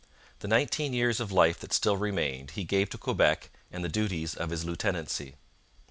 The 0.39 0.47
nineteen 0.47 0.93
years 0.93 1.19
of 1.19 1.31
life 1.31 1.59
that 1.59 1.71
still 1.71 1.95
remained 1.95 2.53
he 2.57 2.63
gave 2.63 2.89
to 2.89 2.97
Quebec 2.97 3.51
and 3.71 3.83
the 3.83 3.87
duties 3.87 4.33
of 4.33 4.49
his 4.49 4.65
lieutenancy. 4.65 5.35